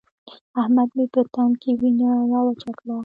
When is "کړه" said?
2.79-2.97